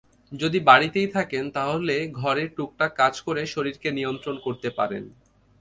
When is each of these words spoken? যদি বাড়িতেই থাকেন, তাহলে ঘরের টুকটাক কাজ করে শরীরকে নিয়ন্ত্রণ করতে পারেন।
যদি 0.31 0.59
বাড়িতেই 0.59 1.07
থাকেন, 1.07 1.43
তাহলে 1.51 1.95
ঘরের 2.13 2.49
টুকটাক 2.57 2.91
কাজ 2.95 3.13
করে 3.21 3.41
শরীরকে 3.45 3.89
নিয়ন্ত্রণ 3.91 4.35
করতে 4.45 4.69
পারেন। 4.69 5.03